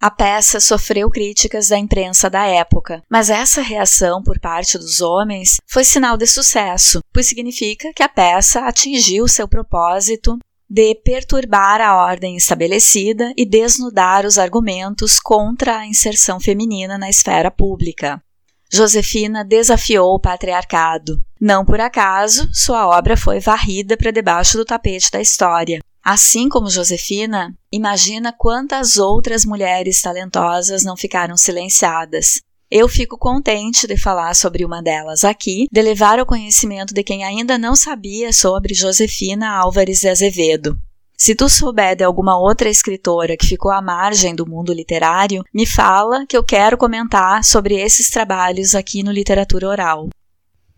A 0.00 0.12
peça 0.12 0.60
sofreu 0.60 1.10
críticas 1.10 1.68
da 1.68 1.76
imprensa 1.76 2.30
da 2.30 2.46
época, 2.46 3.02
mas 3.10 3.30
essa 3.30 3.60
reação 3.60 4.22
por 4.22 4.38
parte 4.38 4.78
dos 4.78 5.00
homens 5.00 5.56
foi 5.66 5.82
sinal 5.82 6.16
de 6.16 6.24
sucesso, 6.24 7.00
pois 7.12 7.26
significa 7.26 7.92
que 7.92 8.02
a 8.02 8.08
peça 8.08 8.60
atingiu 8.60 9.26
seu 9.26 9.48
propósito 9.48 10.38
de 10.70 10.94
perturbar 10.94 11.80
a 11.80 11.96
ordem 11.96 12.36
estabelecida 12.36 13.32
e 13.36 13.44
desnudar 13.44 14.24
os 14.24 14.38
argumentos 14.38 15.18
contra 15.18 15.78
a 15.78 15.86
inserção 15.86 16.38
feminina 16.38 16.96
na 16.96 17.10
esfera 17.10 17.50
pública. 17.50 18.22
Josefina 18.70 19.44
desafiou 19.44 20.14
o 20.14 20.20
patriarcado. 20.20 21.20
Não 21.40 21.64
por 21.64 21.80
acaso, 21.80 22.48
sua 22.52 22.86
obra 22.86 23.16
foi 23.16 23.40
varrida 23.40 23.96
para 23.96 24.12
debaixo 24.12 24.58
do 24.58 24.64
tapete 24.64 25.10
da 25.10 25.20
história. 25.20 25.80
Assim 26.10 26.48
como 26.48 26.70
Josefina, 26.70 27.54
imagina 27.70 28.32
quantas 28.32 28.96
outras 28.96 29.44
mulheres 29.44 30.00
talentosas 30.00 30.82
não 30.82 30.96
ficaram 30.96 31.36
silenciadas. 31.36 32.40
Eu 32.70 32.88
fico 32.88 33.18
contente 33.18 33.86
de 33.86 33.94
falar 33.94 34.34
sobre 34.34 34.64
uma 34.64 34.82
delas 34.82 35.22
aqui, 35.22 35.66
de 35.70 35.82
levar 35.82 36.18
ao 36.18 36.24
conhecimento 36.24 36.94
de 36.94 37.02
quem 37.02 37.24
ainda 37.24 37.58
não 37.58 37.76
sabia 37.76 38.32
sobre 38.32 38.72
Josefina 38.72 39.50
Álvares 39.50 40.00
de 40.00 40.08
Azevedo. 40.08 40.78
Se 41.14 41.34
tu 41.34 41.46
souber 41.46 41.94
de 41.94 42.04
alguma 42.04 42.40
outra 42.40 42.70
escritora 42.70 43.36
que 43.36 43.46
ficou 43.46 43.70
à 43.70 43.82
margem 43.82 44.34
do 44.34 44.48
mundo 44.48 44.72
literário, 44.72 45.44
me 45.52 45.66
fala 45.66 46.24
que 46.26 46.38
eu 46.38 46.42
quero 46.42 46.78
comentar 46.78 47.44
sobre 47.44 47.78
esses 47.78 48.08
trabalhos 48.08 48.74
aqui 48.74 49.02
no 49.02 49.12
Literatura 49.12 49.68
Oral. 49.68 50.08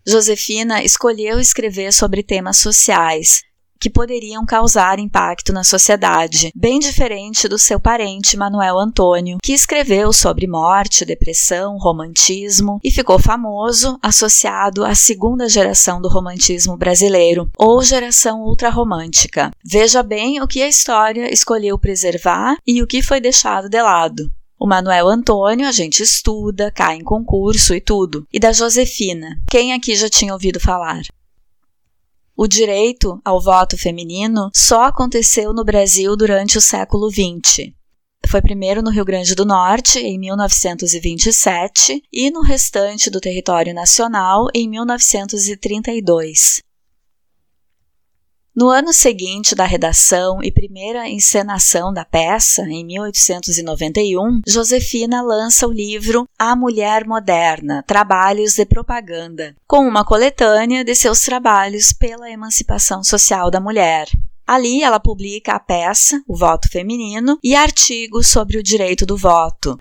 Josefina 0.05 0.83
escolheu 0.83 1.39
escrever 1.39 1.93
sobre 1.93 2.21
temas 2.21 2.57
sociais, 2.57 3.43
que 3.81 3.89
poderiam 3.89 4.45
causar 4.45 4.99
impacto 4.99 5.51
na 5.51 5.63
sociedade, 5.63 6.51
bem 6.55 6.77
diferente 6.77 7.47
do 7.47 7.57
seu 7.57 7.79
parente 7.79 8.37
Manuel 8.37 8.77
Antônio, 8.77 9.39
que 9.41 9.53
escreveu 9.53 10.13
sobre 10.13 10.45
morte, 10.45 11.03
depressão, 11.03 11.79
romantismo 11.79 12.79
e 12.83 12.91
ficou 12.91 13.17
famoso 13.17 13.97
associado 14.03 14.85
à 14.85 14.93
segunda 14.93 15.49
geração 15.49 15.99
do 15.99 16.07
romantismo 16.07 16.77
brasileiro, 16.77 17.49
ou 17.57 17.81
geração 17.81 18.41
ultrarromântica. 18.43 19.49
Veja 19.65 20.03
bem 20.03 20.39
o 20.39 20.47
que 20.47 20.61
a 20.61 20.67
história 20.67 21.33
escolheu 21.33 21.79
preservar 21.79 22.57
e 22.67 22.83
o 22.83 22.87
que 22.87 23.01
foi 23.01 23.19
deixado 23.19 23.67
de 23.67 23.81
lado. 23.81 24.31
O 24.59 24.67
Manuel 24.67 25.07
Antônio 25.07 25.67
a 25.67 25.71
gente 25.71 26.03
estuda, 26.03 26.69
cai 26.69 26.97
em 26.97 27.03
concurso 27.03 27.73
e 27.73 27.81
tudo. 27.81 28.27
E 28.31 28.39
da 28.39 28.51
Josefina, 28.51 29.41
quem 29.49 29.73
aqui 29.73 29.95
já 29.95 30.07
tinha 30.07 30.33
ouvido 30.33 30.59
falar? 30.59 31.01
O 32.35 32.47
direito 32.47 33.19
ao 33.23 33.41
voto 33.41 33.77
feminino 33.77 34.49
só 34.53 34.83
aconteceu 34.85 35.53
no 35.53 35.63
Brasil 35.63 36.15
durante 36.15 36.57
o 36.57 36.61
século 36.61 37.09
XX. 37.11 37.71
Foi 38.27 38.41
primeiro 38.41 38.81
no 38.81 38.89
Rio 38.89 39.03
Grande 39.03 39.35
do 39.35 39.45
Norte, 39.45 39.99
em 39.99 40.17
1927, 40.17 42.01
e 42.11 42.31
no 42.31 42.41
restante 42.41 43.09
do 43.09 43.19
território 43.19 43.73
nacional, 43.73 44.47
em 44.53 44.69
1932. 44.69 46.63
No 48.53 48.67
ano 48.67 48.91
seguinte 48.91 49.55
da 49.55 49.63
redação 49.63 50.43
e 50.43 50.51
primeira 50.51 51.07
encenação 51.07 51.93
da 51.93 52.03
peça, 52.03 52.63
em 52.63 52.85
1891, 52.85 54.41
Josefina 54.45 55.21
lança 55.21 55.65
o 55.65 55.71
livro 55.71 56.27
A 56.37 56.53
Mulher 56.53 57.07
Moderna 57.07 57.81
Trabalhos 57.87 58.55
de 58.55 58.65
Propaganda, 58.65 59.55
com 59.65 59.87
uma 59.87 60.03
coletânea 60.03 60.83
de 60.83 60.93
seus 60.93 61.21
trabalhos 61.21 61.93
pela 61.93 62.29
emancipação 62.29 63.01
social 63.05 63.49
da 63.49 63.61
mulher. 63.61 64.09
Ali 64.45 64.83
ela 64.83 64.99
publica 64.99 65.53
a 65.53 65.59
peça 65.59 66.21
O 66.27 66.35
Voto 66.35 66.67
Feminino 66.69 67.39
e 67.41 67.55
artigos 67.55 68.27
sobre 68.27 68.57
o 68.57 68.63
direito 68.63 69.05
do 69.05 69.15
voto, 69.15 69.77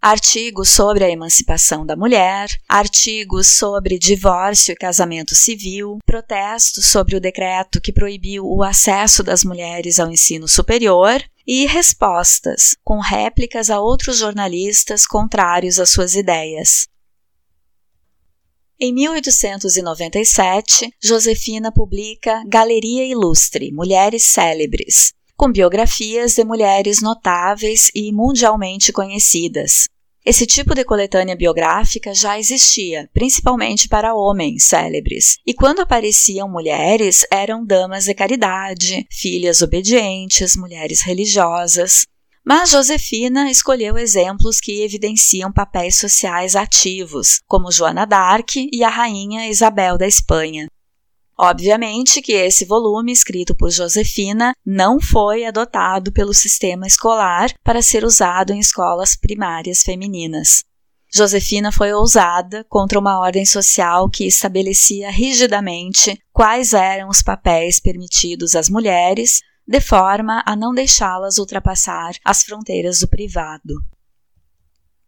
artigos 0.00 0.70
sobre 0.70 1.04
a 1.04 1.10
emancipação 1.10 1.84
da 1.84 1.94
mulher, 1.94 2.48
artigos 2.68 3.46
sobre 3.48 3.98
divórcio 3.98 4.72
e 4.72 4.76
casamento 4.76 5.34
civil, 5.34 5.98
protestos 6.06 6.86
sobre 6.86 7.16
o 7.16 7.20
decreto 7.20 7.80
que 7.80 7.92
proibiu 7.92 8.46
o 8.46 8.62
acesso 8.62 9.22
das 9.22 9.44
mulheres 9.44 10.00
ao 10.00 10.10
ensino 10.10 10.48
superior. 10.48 11.22
E 11.46 11.66
respostas, 11.66 12.76
com 12.84 13.00
réplicas 13.00 13.70
a 13.70 13.80
outros 13.80 14.18
jornalistas 14.18 15.04
contrários 15.04 15.80
às 15.80 15.90
suas 15.90 16.14
ideias. 16.14 16.86
Em 18.78 18.94
1897, 18.94 20.90
Josefina 21.02 21.72
publica 21.72 22.44
Galeria 22.46 23.04
Ilustre 23.04 23.72
Mulheres 23.72 24.28
Célebres, 24.28 25.12
com 25.40 25.50
biografias 25.50 26.34
de 26.34 26.44
mulheres 26.44 27.00
notáveis 27.00 27.90
e 27.94 28.12
mundialmente 28.12 28.92
conhecidas. 28.92 29.86
Esse 30.22 30.44
tipo 30.44 30.74
de 30.74 30.84
coletânea 30.84 31.34
biográfica 31.34 32.12
já 32.12 32.38
existia, 32.38 33.08
principalmente 33.14 33.88
para 33.88 34.14
homens 34.14 34.64
célebres, 34.64 35.38
e 35.46 35.54
quando 35.54 35.80
apareciam 35.80 36.46
mulheres, 36.46 37.24
eram 37.32 37.64
damas 37.64 38.04
de 38.04 38.12
caridade, 38.12 39.06
filhas 39.10 39.62
obedientes, 39.62 40.56
mulheres 40.56 41.00
religiosas. 41.00 42.02
Mas 42.44 42.68
Josefina 42.68 43.50
escolheu 43.50 43.96
exemplos 43.96 44.60
que 44.60 44.82
evidenciam 44.82 45.50
papéis 45.50 45.98
sociais 45.98 46.54
ativos, 46.54 47.40
como 47.48 47.72
Joana 47.72 48.04
d'Arc 48.04 48.68
e 48.70 48.84
a 48.84 48.90
rainha 48.90 49.48
Isabel 49.48 49.96
da 49.96 50.06
Espanha. 50.06 50.66
Obviamente 51.42 52.20
que 52.20 52.34
esse 52.34 52.66
volume, 52.66 53.12
escrito 53.12 53.54
por 53.54 53.70
Josefina, 53.70 54.52
não 54.62 55.00
foi 55.00 55.46
adotado 55.46 56.12
pelo 56.12 56.34
sistema 56.34 56.86
escolar 56.86 57.50
para 57.64 57.80
ser 57.80 58.04
usado 58.04 58.52
em 58.52 58.58
escolas 58.58 59.16
primárias 59.16 59.80
femininas. 59.80 60.62
Josefina 61.10 61.72
foi 61.72 61.94
ousada 61.94 62.62
contra 62.68 62.98
uma 62.98 63.18
ordem 63.18 63.46
social 63.46 64.10
que 64.10 64.26
estabelecia 64.26 65.10
rigidamente 65.10 66.20
quais 66.30 66.74
eram 66.74 67.08
os 67.08 67.22
papéis 67.22 67.80
permitidos 67.80 68.54
às 68.54 68.68
mulheres, 68.68 69.40
de 69.66 69.80
forma 69.80 70.42
a 70.44 70.54
não 70.54 70.74
deixá-las 70.74 71.38
ultrapassar 71.38 72.12
as 72.22 72.42
fronteiras 72.42 73.00
do 73.00 73.08
privado. 73.08 73.76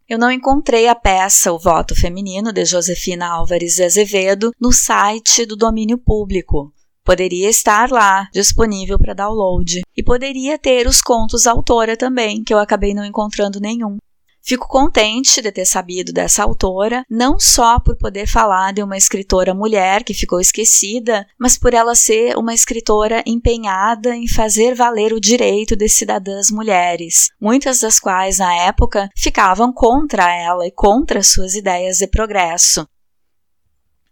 Eu 0.07 0.19
não 0.19 0.29
encontrei 0.29 0.87
a 0.89 0.95
peça 0.95 1.53
O 1.53 1.57
Voto 1.57 1.95
Feminino 1.95 2.51
de 2.51 2.65
Josefina 2.65 3.25
Álvares 3.25 3.75
de 3.75 3.83
Azevedo 3.83 4.51
no 4.59 4.71
site 4.71 5.45
do 5.45 5.55
domínio 5.55 5.97
público. 5.97 6.73
Poderia 7.05 7.49
estar 7.49 7.89
lá, 7.89 8.27
disponível 8.33 8.99
para 8.99 9.13
download. 9.13 9.81
E 9.95 10.03
poderia 10.03 10.59
ter 10.59 10.87
os 10.87 11.01
contos 11.01 11.47
autora 11.47 11.95
também, 11.95 12.43
que 12.43 12.53
eu 12.53 12.59
acabei 12.59 12.93
não 12.93 13.05
encontrando 13.05 13.61
nenhum. 13.61 13.97
Fico 14.45 14.67
contente 14.67 15.41
de 15.41 15.53
ter 15.53 15.65
sabido 15.65 16.11
dessa 16.11 16.43
autora, 16.43 17.05
não 17.09 17.39
só 17.39 17.79
por 17.79 17.95
poder 17.95 18.27
falar 18.27 18.73
de 18.73 18.83
uma 18.83 18.97
escritora 18.97 19.53
mulher 19.53 20.03
que 20.03 20.13
ficou 20.13 20.41
esquecida, 20.41 21.25
mas 21.39 21.57
por 21.57 21.73
ela 21.73 21.95
ser 21.95 22.37
uma 22.37 22.53
escritora 22.53 23.23
empenhada 23.25 24.13
em 24.13 24.27
fazer 24.27 24.75
valer 24.75 25.13
o 25.13 25.21
direito 25.21 25.77
de 25.77 25.87
cidadãs 25.87 26.51
mulheres, 26.51 27.29
muitas 27.39 27.79
das 27.79 28.01
quais 28.01 28.39
na 28.39 28.53
época 28.53 29.09
ficavam 29.15 29.71
contra 29.71 30.29
ela 30.35 30.67
e 30.67 30.71
contra 30.71 31.23
suas 31.23 31.55
ideias 31.55 31.99
de 31.99 32.07
progresso 32.07 32.85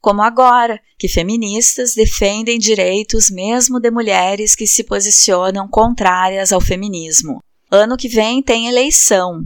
como 0.01 0.23
agora, 0.23 0.81
que 0.97 1.07
feministas 1.07 1.93
defendem 1.93 2.57
direitos 2.57 3.29
mesmo 3.29 3.79
de 3.79 3.91
mulheres 3.91 4.55
que 4.55 4.65
se 4.65 4.83
posicionam 4.83 5.67
contrárias 5.67 6.51
ao 6.51 6.59
feminismo. 6.59 7.37
Ano 7.69 7.95
que 7.95 8.09
vem 8.09 8.41
tem 8.41 8.67
eleição, 8.67 9.45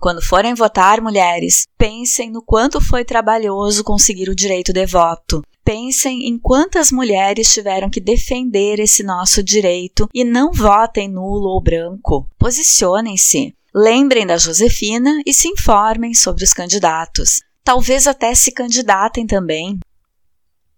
quando 0.00 0.20
forem 0.22 0.54
votar, 0.54 1.00
mulheres, 1.00 1.66
pensem 1.78 2.30
no 2.30 2.42
quanto 2.42 2.80
foi 2.80 3.04
trabalhoso 3.04 3.84
conseguir 3.84 4.28
o 4.28 4.34
direito 4.34 4.72
de 4.72 4.86
voto. 4.86 5.42
Pensem 5.64 6.26
em 6.26 6.38
quantas 6.38 6.90
mulheres 6.90 7.52
tiveram 7.52 7.90
que 7.90 8.00
defender 8.00 8.80
esse 8.80 9.02
nosso 9.02 9.42
direito 9.42 10.08
e 10.12 10.24
não 10.24 10.52
votem 10.52 11.08
nulo 11.08 11.50
ou 11.50 11.60
branco. 11.62 12.26
Posicionem-se. 12.38 13.54
Lembrem 13.72 14.26
da 14.26 14.36
Josefina 14.36 15.22
e 15.24 15.32
se 15.32 15.46
informem 15.46 16.12
sobre 16.14 16.42
os 16.42 16.52
candidatos. 16.52 17.40
Talvez 17.62 18.08
até 18.08 18.34
se 18.34 18.50
candidatem 18.50 19.26
também 19.26 19.78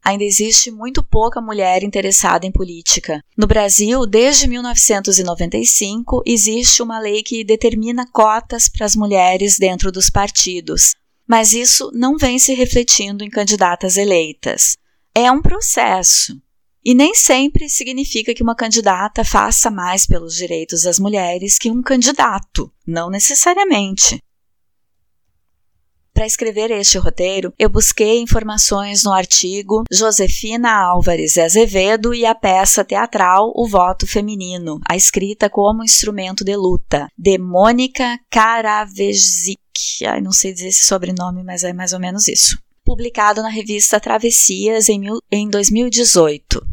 ainda 0.04 0.24
existe 0.24 0.70
muito 0.70 1.02
pouca 1.02 1.40
mulher 1.40 1.82
interessada 1.82 2.46
em 2.46 2.52
política. 2.52 3.22
No 3.36 3.46
Brasil, 3.46 4.04
desde 4.06 4.48
1995, 4.48 6.22
existe 6.26 6.82
uma 6.82 6.98
lei 6.98 7.22
que 7.22 7.44
determina 7.44 8.06
cotas 8.12 8.68
para 8.68 8.84
as 8.84 8.96
mulheres 8.96 9.58
dentro 9.58 9.92
dos 9.92 10.10
partidos, 10.10 10.94
mas 11.26 11.52
isso 11.52 11.90
não 11.94 12.16
vem 12.16 12.38
se 12.38 12.54
refletindo 12.54 13.22
em 13.24 13.30
candidatas 13.30 13.96
eleitas. 13.96 14.76
É 15.14 15.30
um 15.30 15.40
processo. 15.40 16.36
E 16.84 16.94
nem 16.94 17.14
sempre 17.14 17.68
significa 17.68 18.34
que 18.34 18.42
uma 18.42 18.56
candidata 18.56 19.24
faça 19.24 19.70
mais 19.70 20.04
pelos 20.04 20.34
direitos 20.34 20.82
das 20.82 20.98
mulheres 20.98 21.56
que 21.56 21.70
um 21.70 21.80
candidato, 21.80 22.72
não 22.84 23.08
necessariamente. 23.08 24.18
Para 26.14 26.26
escrever 26.26 26.70
este 26.70 26.98
roteiro, 26.98 27.54
eu 27.58 27.70
busquei 27.70 28.20
informações 28.20 29.02
no 29.02 29.12
artigo 29.12 29.84
Josefina 29.90 30.70
Álvares 30.70 31.38
Azevedo 31.38 32.14
e 32.14 32.26
a 32.26 32.34
peça 32.34 32.84
teatral 32.84 33.50
O 33.56 33.66
Voto 33.66 34.06
Feminino, 34.06 34.78
a 34.88 34.94
escrita 34.94 35.48
como 35.48 35.82
instrumento 35.82 36.44
de 36.44 36.54
luta, 36.54 37.08
de 37.16 37.38
Mônica 37.38 38.18
Karavezik. 38.30 39.58
Ai, 40.06 40.20
não 40.20 40.32
sei 40.32 40.52
dizer 40.52 40.68
esse 40.68 40.84
sobrenome, 40.84 41.42
mas 41.42 41.64
é 41.64 41.72
mais 41.72 41.94
ou 41.94 41.98
menos 41.98 42.28
isso. 42.28 42.58
Publicado 42.84 43.40
na 43.40 43.48
revista 43.48 43.98
Travessias 43.98 44.90
em, 44.90 44.98
mil, 44.98 45.18
em 45.30 45.48
2018. 45.48 46.71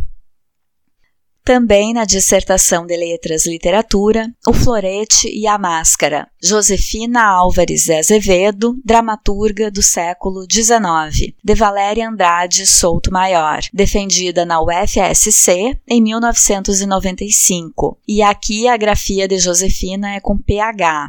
Também 1.49 1.93
na 1.95 2.05
dissertação 2.05 2.85
de 2.85 2.95
Letras 2.95 3.47
Literatura, 3.47 4.31
O 4.45 4.53
Florete 4.53 5.27
e 5.27 5.47
a 5.47 5.57
Máscara, 5.57 6.27
Josefina 6.39 7.23
Álvares 7.23 7.85
de 7.85 7.93
Azevedo, 7.93 8.79
dramaturga 8.85 9.71
do 9.71 9.81
século 9.81 10.43
XIX, 10.43 11.33
de 11.43 11.55
Valéria 11.55 12.07
Andrade 12.07 12.67
Souto 12.67 13.11
Maior, 13.11 13.61
defendida 13.73 14.45
na 14.45 14.61
UFSC 14.61 15.75
em 15.87 16.03
1995. 16.03 17.97
E 18.07 18.21
aqui 18.21 18.67
a 18.67 18.77
grafia 18.77 19.27
de 19.27 19.39
Josefina 19.39 20.13
é 20.13 20.19
com 20.19 20.37
PH, 20.37 21.07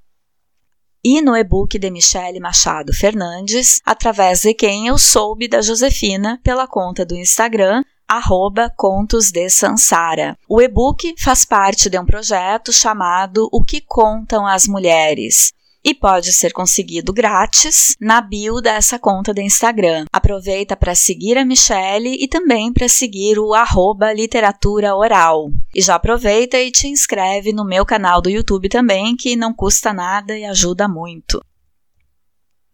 e 1.04 1.20
no 1.20 1.36
e-book 1.36 1.78
de 1.78 1.90
Michele 1.90 2.40
Machado 2.40 2.94
Fernandes, 2.94 3.80
através 3.84 4.40
de 4.40 4.54
quem 4.54 4.86
eu 4.86 4.96
soube 4.96 5.48
da 5.48 5.60
Josefina 5.60 6.40
pela 6.42 6.66
conta 6.66 7.04
do 7.04 7.14
Instagram 7.14 7.82
arroba 8.10 8.68
Contos 8.76 9.30
de 9.30 9.48
Sansara. 9.48 10.36
O 10.48 10.60
e-book 10.60 11.14
faz 11.16 11.44
parte 11.44 11.88
de 11.88 11.96
um 11.96 12.04
projeto 12.04 12.72
chamado 12.72 13.48
O 13.52 13.62
que 13.62 13.80
Contam 13.80 14.44
as 14.44 14.66
Mulheres, 14.66 15.52
e 15.84 15.94
pode 15.94 16.32
ser 16.32 16.52
conseguido 16.52 17.12
grátis 17.12 17.94
na 18.00 18.20
bio 18.20 18.60
dessa 18.60 18.98
conta 18.98 19.32
do 19.32 19.40
Instagram. 19.40 20.06
Aproveita 20.12 20.76
para 20.76 20.94
seguir 20.94 21.38
a 21.38 21.44
Michelle 21.44 22.16
e 22.20 22.26
também 22.26 22.72
para 22.72 22.88
seguir 22.88 23.38
o 23.38 23.54
arroba 23.54 24.12
literatura 24.12 24.94
oral. 24.94 25.50
E 25.72 25.80
já 25.80 25.94
aproveita 25.94 26.58
e 26.58 26.70
te 26.72 26.88
inscreve 26.88 27.52
no 27.52 27.64
meu 27.64 27.86
canal 27.86 28.20
do 28.20 28.28
YouTube 28.28 28.68
também, 28.68 29.16
que 29.16 29.36
não 29.36 29.54
custa 29.54 29.92
nada 29.92 30.36
e 30.36 30.44
ajuda 30.44 30.88
muito. 30.88 31.40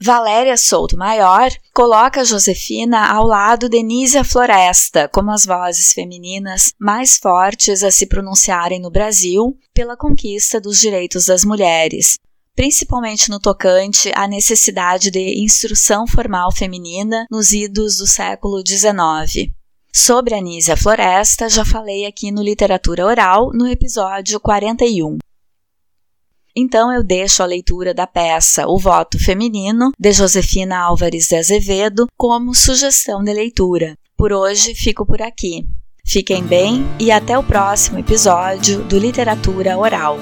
Valéria 0.00 0.58
Souto 0.58 0.94
Maior 0.96 1.50
coloca 1.72 2.24
Josefina 2.24 3.10
ao 3.10 3.26
lado 3.26 3.66
de 3.66 3.82
Nízia 3.82 4.22
Floresta 4.22 5.08
como 5.08 5.30
as 5.30 5.46
vozes 5.46 5.92
femininas 5.94 6.72
mais 6.78 7.16
fortes 7.16 7.82
a 7.82 7.90
se 7.90 8.06
pronunciarem 8.06 8.78
no 8.78 8.90
Brasil 8.90 9.56
pela 9.72 9.96
conquista 9.96 10.60
dos 10.60 10.78
direitos 10.78 11.24
das 11.24 11.46
mulheres, 11.46 12.18
principalmente 12.54 13.30
no 13.30 13.40
tocante 13.40 14.12
à 14.14 14.28
necessidade 14.28 15.10
de 15.10 15.42
instrução 15.42 16.06
formal 16.06 16.52
feminina 16.52 17.24
nos 17.30 17.52
idos 17.52 17.96
do 17.96 18.06
século 18.06 18.62
XIX. 18.66 19.50
Sobre 19.94 20.34
Anísia 20.34 20.76
Floresta, 20.76 21.48
já 21.48 21.64
falei 21.64 22.04
aqui 22.04 22.30
no 22.30 22.42
Literatura 22.42 23.06
Oral, 23.06 23.50
no 23.54 23.66
episódio 23.66 24.38
41. 24.38 25.16
Então 26.56 26.90
eu 26.90 27.04
deixo 27.04 27.42
a 27.42 27.46
leitura 27.46 27.92
da 27.92 28.06
peça 28.06 28.66
O 28.66 28.78
Voto 28.78 29.22
Feminino, 29.22 29.92
de 29.98 30.12
Josefina 30.12 30.78
Álvares 30.78 31.26
de 31.26 31.36
Azevedo, 31.36 32.06
como 32.16 32.54
sugestão 32.54 33.22
de 33.22 33.32
leitura. 33.32 33.94
Por 34.16 34.32
hoje 34.32 34.74
fico 34.74 35.04
por 35.04 35.20
aqui. 35.20 35.66
Fiquem 36.06 36.42
bem 36.42 36.86
e 36.98 37.10
até 37.10 37.36
o 37.36 37.42
próximo 37.42 37.98
episódio 37.98 38.82
do 38.84 38.98
Literatura 38.98 39.76
Oral. 39.76 40.16